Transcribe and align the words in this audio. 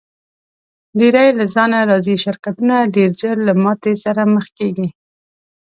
ډېری 0.99 1.27
له 1.39 1.45
ځانه 1.53 1.79
راضي 1.89 2.15
شرکتونه 2.23 2.75
ډېر 2.95 3.09
ژر 3.19 3.35
له 3.47 3.53
ماتې 3.63 3.93
سره 4.03 4.21
مخ 4.33 4.45
کیږي. 4.57 4.87